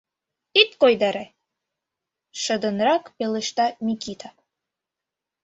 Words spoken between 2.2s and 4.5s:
шыдынрак пелешта Микита.